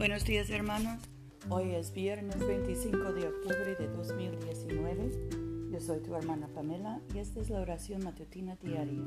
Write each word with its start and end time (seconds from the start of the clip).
Buenos 0.00 0.24
días 0.24 0.48
hermanos, 0.48 0.98
hoy 1.50 1.74
es 1.74 1.92
viernes 1.92 2.38
25 2.38 3.12
de 3.12 3.28
octubre 3.28 3.76
de 3.78 3.86
2019. 3.88 5.70
Yo 5.70 5.78
soy 5.78 6.00
tu 6.00 6.14
hermana 6.14 6.48
Pamela 6.54 7.02
y 7.14 7.18
esta 7.18 7.38
es 7.38 7.50
la 7.50 7.60
oración 7.60 8.02
matutina 8.02 8.56
diaria. 8.56 9.04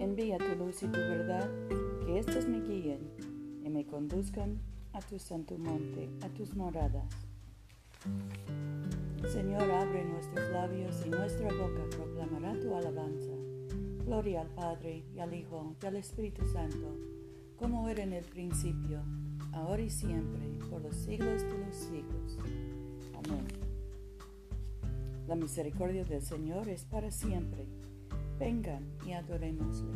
Envía 0.00 0.36
tu 0.36 0.54
luz 0.54 0.82
y 0.82 0.88
tu 0.88 0.98
verdad, 0.98 1.48
que 2.04 2.18
éstas 2.18 2.46
me 2.46 2.60
guíen 2.60 3.10
y 3.64 3.70
me 3.70 3.86
conduzcan 3.86 4.60
a 4.92 5.00
tu 5.00 5.18
santo 5.18 5.56
monte, 5.56 6.10
a 6.20 6.28
tus 6.28 6.54
moradas. 6.54 7.08
Señor, 9.32 9.62
abre 9.70 10.04
nuestros 10.04 10.46
labios 10.50 10.94
y 11.06 11.08
nuestra 11.08 11.48
boca 11.54 11.88
proclamará 11.88 12.60
tu 12.60 12.74
alabanza. 12.74 13.32
Gloria 14.04 14.42
al 14.42 14.48
Padre, 14.48 15.04
y 15.14 15.20
al 15.20 15.32
Hijo, 15.32 15.74
y 15.82 15.86
al 15.86 15.96
Espíritu 15.96 16.46
Santo, 16.46 17.09
como 17.60 17.90
era 17.90 18.02
en 18.02 18.14
el 18.14 18.24
principio, 18.24 19.02
ahora 19.52 19.82
y 19.82 19.90
siempre, 19.90 20.40
por 20.70 20.80
los 20.80 20.96
siglos 20.96 21.42
de 21.42 21.58
los 21.58 21.76
siglos. 21.76 22.38
Amén. 23.12 23.46
La 25.28 25.34
misericordia 25.34 26.04
del 26.06 26.22
Señor 26.22 26.70
es 26.70 26.84
para 26.86 27.10
siempre. 27.10 27.66
Vengan 28.38 28.82
y 29.06 29.12
adorémosle. 29.12 29.92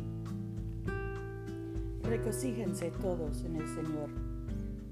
Recocíjense 2.03 2.91
todos 2.91 3.43
en 3.43 3.55
el 3.55 3.67
Señor. 3.67 4.09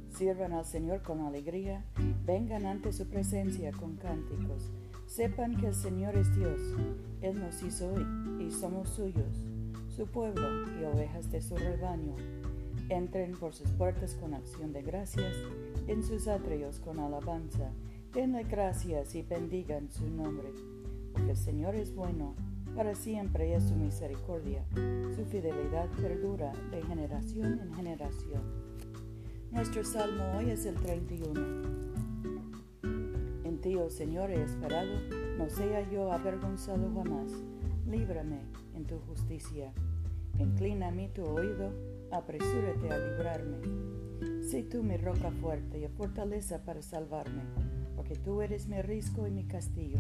Sirvan 0.09 0.53
al 0.53 0.66
Señor 0.66 1.03
con 1.03 1.21
alegría. 1.21 1.85
Vengan 2.25 2.66
ante 2.66 2.91
su 2.91 3.07
presencia 3.07 3.71
con 3.71 3.97
cánticos 3.97 4.71
Sepan 5.05 5.55
que 5.57 5.67
el 5.67 5.75
Señor 5.75 6.16
es 6.16 6.35
Dios. 6.35 6.59
Él 7.21 7.39
nos 7.39 7.61
hizo 7.61 7.94
y 8.39 8.49
somos 8.49 8.89
suyos, 8.89 9.45
su 9.95 10.07
pueblo 10.07 10.67
y 10.81 10.85
ovejas 10.85 11.29
de 11.31 11.39
su 11.39 11.55
rebaño. 11.55 12.16
Entren 12.89 13.33
por 13.33 13.53
sus 13.53 13.69
puertas 13.71 14.15
con 14.15 14.33
acción 14.33 14.73
de 14.73 14.81
gracias, 14.81 15.35
en 15.87 16.03
sus 16.03 16.27
atrios 16.27 16.79
con 16.79 16.99
alabanza. 16.99 17.71
Denle 18.13 18.43
gracias 18.43 19.15
y 19.15 19.23
bendigan 19.23 19.91
su 19.91 20.07
nombre, 20.09 20.49
porque 21.11 21.31
el 21.31 21.37
Señor 21.37 21.75
es 21.75 21.95
bueno, 21.95 22.35
para 22.75 22.95
siempre 22.95 23.55
es 23.55 23.63
su 23.63 23.75
misericordia, 23.75 24.63
su 25.15 25.25
fidelidad 25.25 25.89
perdura 26.01 26.51
de 26.71 26.81
generación 26.83 27.59
en 27.59 27.73
generación. 27.73 28.41
Nuestro 29.51 29.83
salmo 29.83 30.23
hoy 30.37 30.49
es 30.49 30.65
el 30.65 30.75
31 30.75 31.83
ti, 33.63 33.77
oh 33.77 33.89
Señor, 33.89 34.29
he 34.29 34.43
esperado, 34.43 34.91
no 35.37 35.49
sea 35.49 35.89
yo 35.89 36.11
avergonzado 36.11 36.91
jamás. 36.93 37.31
Líbrame 37.87 38.41
en 38.75 38.83
tu 38.85 38.99
justicia. 38.99 39.71
Inclina 40.37 40.89
a 40.89 41.13
tu 41.13 41.23
oído, 41.23 41.71
apresúrate 42.14 42.92
a 42.92 42.97
librarme. 42.97 43.58
Sé 44.44 44.64
tú 44.64 44.83
mi 44.83 44.97
roca 44.97 45.31
fuerte 45.31 45.80
y 45.80 45.88
fortaleza 45.88 46.64
para 46.64 46.81
salvarme, 46.81 47.44
porque 47.95 48.16
tú 48.16 48.42
eres 48.42 48.67
mi 48.67 48.81
risco 48.81 49.28
y 49.28 49.31
mi 49.31 49.45
castillo. 49.45 50.00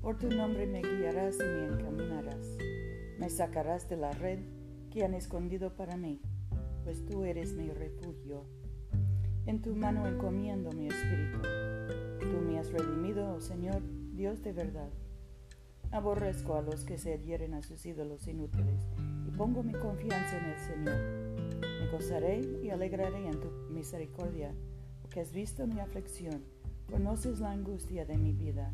Por 0.00 0.16
tu 0.16 0.28
nombre 0.30 0.66
me 0.66 0.80
guiarás 0.80 1.36
y 1.36 1.44
me 1.44 1.66
encaminarás. 1.66 2.56
Me 3.18 3.28
sacarás 3.28 3.88
de 3.88 3.96
la 3.96 4.12
red 4.12 4.38
que 4.90 5.04
han 5.04 5.14
escondido 5.14 5.74
para 5.76 5.96
mí, 5.96 6.20
pues 6.84 7.04
tú 7.04 7.24
eres 7.24 7.52
mi 7.54 7.70
refugio. 7.70 8.44
En 9.46 9.60
tu 9.60 9.74
mano 9.74 10.06
encomiendo 10.06 10.70
mi 10.72 10.86
espíritu 10.86 11.40
Tú 12.20 12.40
me 12.46 12.58
has 12.58 12.70
redimido, 12.70 13.34
oh 13.34 13.40
Señor, 13.40 13.82
Dios 14.14 14.42
de 14.42 14.52
verdad. 14.52 14.90
Aborrezco 15.92 16.54
a 16.54 16.62
los 16.62 16.84
que 16.84 16.98
se 16.98 17.14
adhieren 17.14 17.54
a 17.54 17.62
sus 17.62 17.84
ídolos 17.84 18.28
inútiles 18.28 18.88
y 19.26 19.30
pongo 19.32 19.62
mi 19.62 19.72
confianza 19.72 20.38
en 20.38 20.44
el 20.44 20.58
Señor. 20.58 21.60
Me 21.60 21.88
gozaré 21.90 22.40
y 22.62 22.70
alegraré 22.70 23.26
en 23.26 23.40
tu 23.40 23.50
misericordia, 23.70 24.54
porque 25.02 25.20
has 25.20 25.32
visto 25.32 25.66
mi 25.66 25.80
aflicción, 25.80 26.44
conoces 26.88 27.40
la 27.40 27.50
angustia 27.50 28.04
de 28.04 28.18
mi 28.18 28.32
vida. 28.32 28.72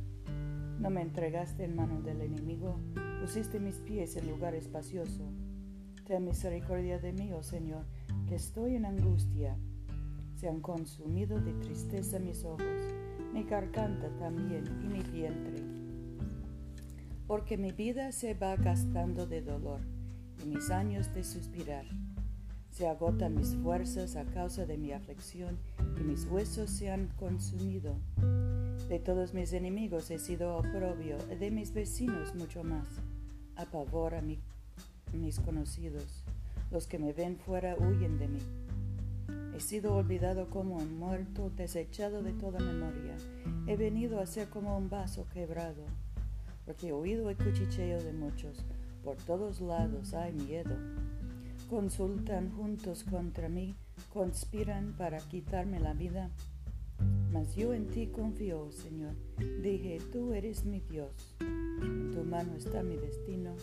No 0.79 0.91
me 0.91 1.01
entregaste 1.01 1.65
en 1.65 1.75
mano 1.75 2.03
del 2.03 2.21
enemigo, 2.21 2.79
pusiste 3.21 3.61
mis 3.61 3.77
pies 3.77 4.17
en 4.17 4.29
lugar 4.29 4.55
espacioso. 4.55 5.25
Ten 6.07 6.25
misericordia 6.25 6.99
de 6.99 7.13
mí, 7.13 7.33
oh 7.33 7.43
Señor, 7.43 7.87
que 8.29 8.35
estoy 8.35 8.77
en 8.77 8.85
angustia. 8.85 9.57
Se 10.35 10.49
han 10.49 10.61
consumido 10.61 11.41
de 11.41 11.55
tristeza 11.55 12.19
mis 12.19 12.45
ojos 12.45 12.95
mi 13.37 13.45
garganta 13.45 14.09
también 14.19 14.65
y 14.83 14.87
mi 14.87 15.03
vientre. 15.03 15.66
Porque 17.27 17.57
mi 17.57 17.73
vida 17.73 18.13
se 18.13 18.35
va 18.35 18.55
gastando 18.57 19.27
de 19.27 19.43
dolor 19.43 19.81
y 20.43 20.47
mis 20.47 20.71
años 20.71 21.13
de 21.13 21.25
suspirar. 21.25 21.85
Se 22.71 22.87
agotan 22.87 23.35
mis 23.35 23.57
fuerzas 23.57 24.17
a 24.17 24.25
causa 24.27 24.67
de 24.67 24.77
mi 24.77 24.93
aflicción 24.93 25.59
y 25.99 26.05
mis 26.05 26.27
huesos 26.27 26.71
se 26.71 26.91
han 26.91 27.09
consumido. 27.19 27.97
De 28.89 29.01
todos 29.01 29.35
mis 29.35 29.53
enemigos 29.53 30.11
he 30.11 30.19
sido 30.19 30.57
oprobio, 30.57 31.17
de 31.19 31.51
mis 31.51 31.73
vecinos 31.73 32.35
mucho 32.35 32.63
más. 32.63 32.87
Apavora 33.57 34.19
a 34.19 35.17
mis 35.17 35.41
conocidos. 35.41 36.23
Los 36.71 36.87
que 36.87 36.99
me 36.99 37.13
ven 37.13 37.39
fuera 37.39 37.77
huyen 37.77 38.19
de 38.19 38.29
mí. 38.29 38.43
He 39.57 39.61
sido 39.61 39.97
olvidado 39.97 40.51
como 40.51 40.77
un 40.77 40.99
muerto, 40.99 41.51
desechado 41.57 42.23
de 42.23 42.35
toda 42.35 42.61
memoria. 42.61 43.17
He 43.67 43.77
venido 43.77 44.21
a 44.21 44.27
ser 44.27 44.49
como 44.51 44.77
un 44.77 44.91
vaso 44.91 45.27
quebrado, 45.33 45.83
porque 46.67 46.93
oído 46.93 47.31
el 47.31 47.37
cuchicheo 47.37 48.03
de 48.03 48.13
muchos. 48.13 48.67
Por 49.03 49.17
todos 49.17 49.61
lados 49.63 50.13
hay 50.13 50.35
miedo. 50.35 50.77
Consultan 51.71 52.51
juntos 52.51 53.05
contra 53.05 53.49
mí, 53.49 53.75
conspiran 54.13 54.95
para 54.99 55.19
quitarme 55.19 55.81
la 55.81 55.95
vida. 55.95 56.31
Mas 57.33 57.57
yo 57.57 57.73
en 57.73 57.87
ti 57.87 58.09
confío, 58.09 58.71
Señor. 58.73 59.15
Dije, 59.63 59.99
tú 60.13 60.33
eres 60.35 60.65
mi 60.65 60.81
Dios. 60.81 61.37
En 61.41 62.11
tu 62.11 62.25
mano 62.25 62.55
está 62.57 62.83
mi 62.83 62.97
destino. 62.97 63.55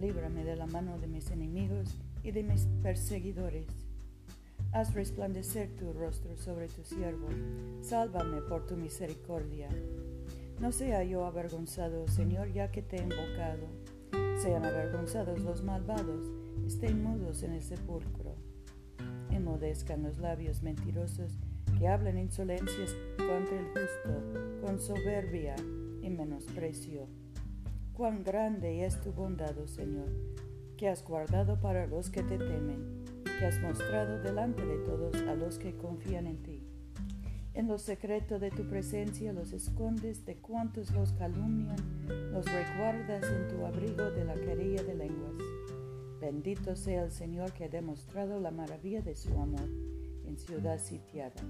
Líbrame 0.00 0.44
de 0.44 0.56
la 0.56 0.66
mano 0.66 0.98
de 0.98 1.06
mis 1.06 1.30
enemigos 1.30 1.94
y 2.24 2.32
de 2.32 2.42
mis 2.42 2.66
perseguidores 2.82 3.66
Haz 4.76 4.92
resplandecer 4.92 5.74
tu 5.76 5.92
rostro 5.94 6.36
sobre 6.36 6.68
tu 6.68 6.84
siervo. 6.84 7.28
Sálvame 7.80 8.42
por 8.42 8.66
tu 8.66 8.76
misericordia. 8.76 9.70
No 10.60 10.72
sea 10.72 11.04
yo 11.04 11.24
avergonzado, 11.26 12.08
Señor, 12.08 12.52
ya 12.52 12.70
que 12.70 12.82
te 12.82 12.96
he 12.96 13.02
invocado. 13.02 13.66
Sean 14.38 14.64
avergonzados 14.64 15.40
los 15.40 15.62
malvados, 15.62 16.30
estén 16.66 17.02
mudos 17.02 17.42
en 17.42 17.52
el 17.52 17.62
sepulcro. 17.62 18.34
Enmudezcan 19.30 20.02
los 20.02 20.18
labios 20.18 20.62
mentirosos 20.62 21.38
que 21.78 21.88
hablan 21.88 22.18
insolencias 22.18 22.94
contra 23.16 23.58
el 23.58 23.66
justo, 23.66 24.64
con 24.64 24.80
soberbia 24.80 25.56
y 26.02 26.08
menosprecio. 26.08 27.06
Cuán 27.92 28.24
grande 28.24 28.84
es 28.84 29.00
tu 29.00 29.12
bondad, 29.12 29.56
oh 29.58 29.68
Señor, 29.68 30.08
que 30.76 30.88
has 30.88 31.04
guardado 31.04 31.60
para 31.60 31.86
los 31.86 32.10
que 32.10 32.22
te 32.22 32.38
temen 32.38 33.04
que 33.38 33.44
has 33.44 33.60
mostrado 33.60 34.18
delante 34.22 34.64
de 34.64 34.78
todos 34.78 35.14
a 35.28 35.34
los 35.34 35.58
que 35.58 35.76
confían 35.76 36.26
en 36.26 36.42
ti. 36.42 36.55
En 37.56 37.68
lo 37.68 37.78
secreto 37.78 38.38
de 38.38 38.50
tu 38.50 38.68
presencia 38.68 39.32
los 39.32 39.54
escondes 39.54 40.26
de 40.26 40.36
cuantos 40.36 40.90
los 40.90 41.14
calumnian, 41.14 41.78
los 42.30 42.44
recuerdas 42.44 43.24
en 43.24 43.48
tu 43.48 43.64
abrigo 43.64 44.10
de 44.10 44.26
la 44.26 44.34
querella 44.34 44.82
de 44.82 44.94
lenguas. 44.94 45.36
Bendito 46.20 46.76
sea 46.76 47.04
el 47.04 47.10
Señor 47.10 47.54
que 47.54 47.64
ha 47.64 47.68
demostrado 47.70 48.38
la 48.40 48.50
maravilla 48.50 49.00
de 49.00 49.14
su 49.14 49.32
amor 49.40 49.70
en 50.26 50.36
ciudad 50.36 50.78
sitiada. 50.78 51.42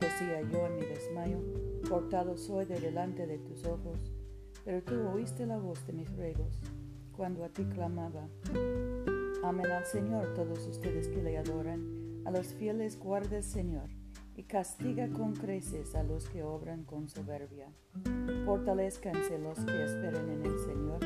Decía 0.00 0.40
yo 0.50 0.66
en 0.68 0.76
mi 0.76 0.86
desmayo, 0.86 1.38
cortado 1.86 2.38
soy 2.38 2.64
de 2.64 2.80
delante 2.80 3.26
de 3.26 3.36
tus 3.36 3.66
ojos, 3.66 4.10
pero 4.64 4.82
tú 4.82 4.94
oíste 5.12 5.44
la 5.44 5.58
voz 5.58 5.86
de 5.86 5.92
mis 5.92 6.10
ruegos 6.16 6.58
cuando 7.12 7.44
a 7.44 7.50
ti 7.50 7.66
clamaba. 7.66 8.26
Amen 9.42 9.70
al 9.70 9.84
Señor 9.84 10.32
todos 10.32 10.66
ustedes 10.66 11.08
que 11.08 11.22
le 11.22 11.36
adoran, 11.36 12.22
a 12.24 12.30
los 12.30 12.54
fieles 12.54 12.98
guarda 12.98 13.36
el 13.36 13.44
Señor, 13.44 13.90
y 14.36 14.42
castiga 14.42 15.08
con 15.08 15.34
creces 15.34 15.94
a 15.94 16.02
los 16.02 16.28
que 16.28 16.42
obran 16.42 16.84
con 16.84 17.08
soberbia. 17.08 17.68
Fortalezcanse 18.44 19.38
los 19.38 19.58
que 19.60 19.84
esperen 19.84 20.28
en 20.28 20.46
el 20.46 20.58
Señor, 20.58 20.98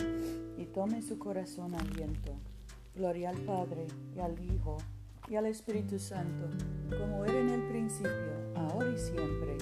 y 0.56 0.66
tome 0.66 1.02
su 1.02 1.18
corazón 1.18 1.74
aliento. 1.74 2.34
Gloria 2.94 3.30
al 3.30 3.38
Padre, 3.38 3.86
y 4.16 4.20
al 4.20 4.38
Hijo, 4.42 4.78
y 5.28 5.36
al 5.36 5.46
Espíritu 5.46 5.98
Santo, 5.98 6.48
como 6.96 7.24
era 7.24 7.38
en 7.38 7.50
el 7.50 7.62
principio, 7.68 8.12
ahora 8.54 8.90
y 8.90 8.98
siempre, 8.98 9.58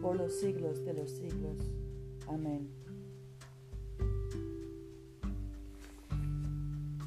por 0.00 0.16
los 0.16 0.40
siglos 0.40 0.84
de 0.84 0.94
los 0.94 1.10
siglos. 1.10 1.58
Amén. 2.26 2.70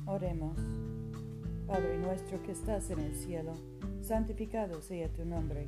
Oremos. 0.06 0.58
Padre 1.66 1.98
nuestro 1.98 2.44
que 2.44 2.52
estás 2.52 2.92
en 2.92 3.00
el 3.00 3.16
cielo, 3.16 3.54
santificado 4.02 4.82
sea 4.82 5.10
tu 5.10 5.26
nombre. 5.26 5.68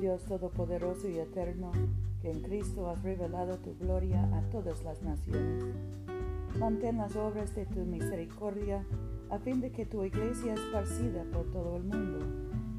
Dios 0.00 0.24
Todopoderoso 0.24 1.08
y 1.08 1.18
Eterno, 1.18 1.72
que 2.22 2.30
en 2.30 2.40
Cristo 2.40 2.88
has 2.88 3.02
revelado 3.02 3.58
tu 3.58 3.76
gloria 3.76 4.24
a 4.34 4.40
todas 4.50 4.82
las 4.82 5.02
naciones. 5.02 5.64
Mantén 6.58 6.96
las 6.96 7.14
obras 7.16 7.54
de 7.54 7.66
tu 7.66 7.80
misericordia 7.80 8.84
a 9.28 9.38
fin 9.38 9.60
de 9.60 9.70
que 9.70 9.84
tu 9.84 10.02
iglesia 10.02 10.54
esparcida 10.54 11.24
por 11.30 11.50
todo 11.50 11.76
el 11.76 11.84
mundo 11.84 12.18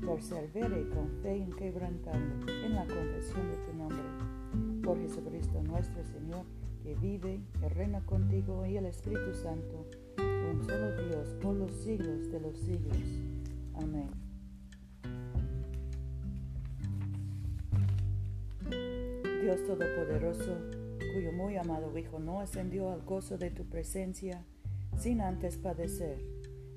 persevere 0.04 0.90
con 0.90 1.10
fe 1.22 1.38
inquebrantable 1.38 2.66
en 2.66 2.76
la 2.76 2.86
confesión 2.88 3.52
de 3.52 3.58
tu 3.68 3.78
nombre. 3.78 4.82
Por 4.84 5.00
Jesucristo 5.00 5.62
nuestro 5.62 6.04
Señor, 6.04 6.46
que 6.82 6.96
vive 6.96 7.40
y 7.64 7.68
reina 7.68 8.04
contigo 8.06 8.66
y 8.66 8.78
el 8.78 8.88
Espíritu 8.88 9.34
Santo, 9.36 9.86
un 10.18 10.64
solo 10.66 11.08
Dios 11.08 11.36
por 11.42 11.54
los 11.54 11.72
siglos 11.72 12.32
de 12.32 12.40
los 12.40 12.58
siglos. 12.58 12.98
Amén. 13.76 14.21
Dios 19.52 19.68
Todopoderoso, 19.68 20.56
cuyo 21.14 21.34
muy 21.34 21.58
amado 21.58 21.98
Hijo 21.98 22.20
no 22.20 22.40
ascendió 22.40 22.90
al 22.90 23.02
gozo 23.02 23.38
de 23.38 23.52
tu 23.52 23.66
presencia 23.66 24.46
sin 24.98 25.20
antes 25.20 25.58
padecer 25.58 26.20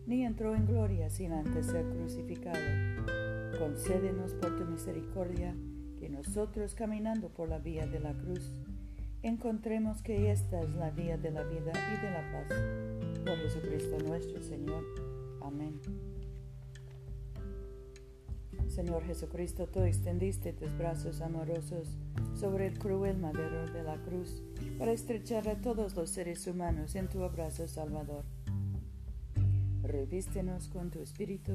ni 0.07 0.25
entró 0.25 0.57
en 0.57 0.67
gloria 0.67 1.09
sin 1.09 1.33
antes 1.33 1.67
ser 1.67 1.85
crucificado. 1.91 2.59
Concédenos 3.61 4.35
por 4.35 4.59
tu 4.59 4.65
misericordia 4.65 5.55
que 6.01 6.09
nosotros 6.09 6.75
caminando 6.75 7.29
por 7.29 7.49
la 7.49 7.59
vía 7.59 7.87
de 7.87 8.01
la 8.01 8.13
cruz, 8.13 8.51
encontremos 9.23 10.03
que 10.03 10.33
esta 10.33 10.61
es 10.61 10.75
la 10.75 10.91
vía 10.91 11.17
de 11.17 11.31
la 11.31 11.45
vida 11.45 11.71
y 11.71 12.05
de 12.05 12.11
la 12.11 12.33
paz. 12.33 12.59
Por 13.25 13.37
Jesucristo 13.37 13.99
nuestro 14.05 14.43
Señor. 14.43 14.85
Amén. 15.41 15.81
Señor 18.75 19.05
Jesucristo, 19.05 19.69
tú 19.69 19.83
extendiste 19.83 20.53
tus 20.53 20.77
brazos 20.77 21.21
amorosos 21.21 21.97
sobre 22.35 22.67
el 22.67 22.77
cruel 22.77 23.17
madero 23.19 23.73
de 23.73 23.85
la 23.85 24.03
cruz 24.03 24.43
para 24.81 24.91
estrechar 24.91 25.49
a 25.49 25.61
todos 25.61 25.95
los 25.95 26.11
seres 26.11 26.45
humanos 26.49 26.97
en 26.97 27.09
tu 27.09 27.23
abrazo 27.23 27.69
salvador. 27.69 28.25
Revístenos 29.85 30.67
con 30.67 30.91
tu 30.91 30.99
espíritu, 30.99 31.53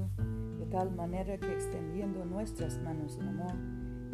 de 0.60 0.66
tal 0.68 0.95
manera 0.95 1.38
que 1.38 1.51
extendiendo 1.51 2.24
nuestras 2.24 2.81
manos 2.83 3.18
en 3.18 3.27
amor, 3.27 3.56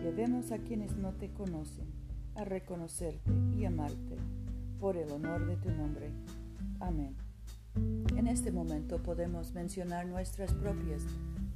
llevemos 0.02 0.52
a 0.52 0.58
quienes 0.58 0.96
no 0.96 1.14
te 1.14 1.32
conocen 1.32 1.86
a 2.34 2.44
reconocerte 2.44 3.32
y 3.56 3.66
amarte 3.66 4.18
por 4.80 4.98
el 4.98 5.12
honor 5.12 5.46
de 5.46 5.58
tu 5.58 5.70
nombre. 5.70 6.10
Amén. 6.80 7.16
En 8.18 8.26
este 8.26 8.52
momento 8.52 9.04
podemos 9.04 9.54
mencionar 9.54 10.08
nuestras 10.08 10.52
propias 10.54 11.04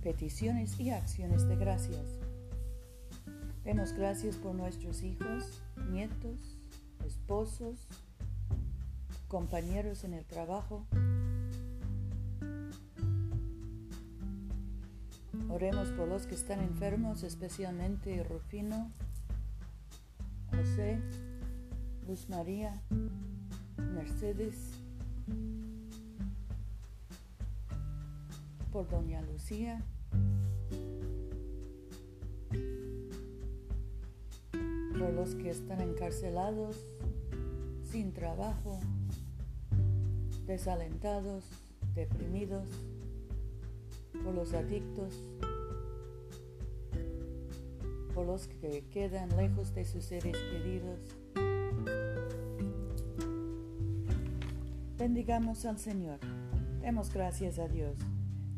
peticiones 0.02 0.80
y 0.80 0.90
acciones 0.92 1.48
de 1.48 1.56
gracias. 1.56 2.20
Demos 3.64 3.94
gracias 3.94 4.38
por 4.38 4.56
nuestros 4.56 5.04
hijos, 5.04 5.62
nietos, 5.90 6.58
esposos, 7.06 7.88
compañeros 9.28 10.04
en 10.04 10.14
el 10.14 10.26
trabajo, 10.26 10.86
Oremos 15.50 15.90
por 15.90 16.08
los 16.08 16.28
que 16.28 16.36
están 16.36 16.62
enfermos, 16.62 17.24
especialmente 17.24 18.24
Rufino, 18.24 18.92
José, 20.52 21.00
Luz 22.08 22.30
María, 22.30 22.80
Mercedes, 23.78 24.80
por 28.72 28.88
Doña 28.88 29.22
Lucía, 29.22 29.84
por 34.98 35.14
los 35.14 35.36
que 35.36 35.50
están 35.50 35.82
encarcelados, 35.82 36.86
sin 37.84 38.14
trabajo, 38.14 38.80
desalentados, 40.46 41.46
deprimidos 41.96 42.68
por 44.24 44.36
los 44.36 44.54
adictos, 44.54 45.24
por 48.14 48.28
los 48.28 48.48
que 48.48 48.84
quedan 48.92 49.36
lejos 49.36 49.74
de 49.74 49.86
sus 49.86 50.06
seres 50.06 50.38
queridos. 50.38 51.00
Bendigamos 54.98 55.66
al 55.66 55.80
Señor. 55.80 56.20
Demos 56.82 57.12
gracias 57.12 57.58
a 57.58 57.68
Dios. 57.68 57.98